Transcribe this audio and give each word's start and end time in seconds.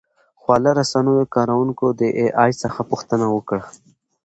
خواله 0.41 0.71
رسنیو 0.79 1.29
کاروونکو 1.35 1.85
د 1.99 2.01
اې 2.19 2.27
ای 2.43 2.51
څخه 2.61 2.79
پوښتنه 2.89 3.25
وکړه. 3.33 3.63